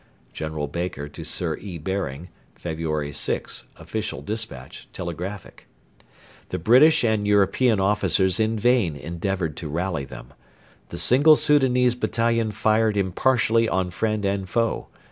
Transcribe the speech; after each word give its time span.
[General 0.33 0.65
Baker 0.65 1.07
to 1.07 1.23
Sir 1.23 1.57
E. 1.57 1.77
Baring, 1.77 2.29
February 2.55 3.13
6 3.13 3.65
(official 3.77 4.23
despatch), 4.23 4.87
telegraphic.] 4.93 5.67
The 6.49 6.57
British 6.57 7.03
and 7.03 7.27
European 7.27 7.79
officers 7.79 8.39
in 8.39 8.57
vain 8.57 8.95
endeavoured 8.95 9.55
to 9.57 9.67
rally 9.69 10.05
them. 10.05 10.33
The 10.89 10.97
single 10.97 11.35
Soudanese 11.35 11.93
battalion 11.93 12.49
fired 12.51 12.97
impartially 12.97 13.69
on 13.69 13.91
friend 13.91 14.25
and 14.25 14.49
foe. 14.49 14.87